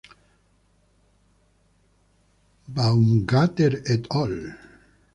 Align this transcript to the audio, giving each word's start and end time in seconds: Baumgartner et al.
Baumgartner 2.67 3.83
et 3.85 4.07
al. 4.09 4.57